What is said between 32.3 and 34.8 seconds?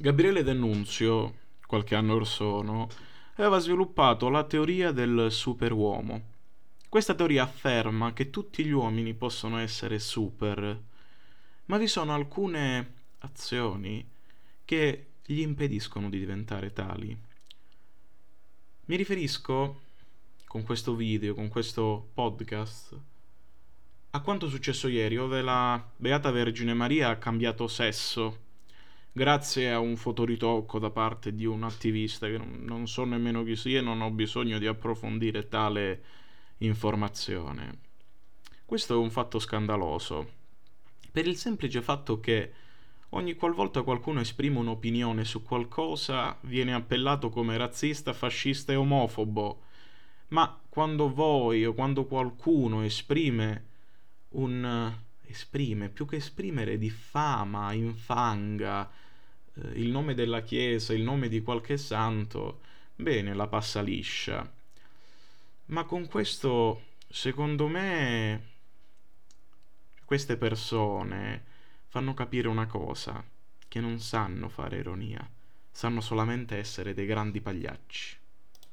non so nemmeno chi sia e non ho bisogno di